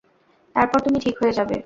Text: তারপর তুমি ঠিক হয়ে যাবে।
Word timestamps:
তারপর 0.55 0.79
তুমি 0.81 0.97
ঠিক 0.99 1.15
হয়ে 1.21 1.33
যাবে। 1.33 1.55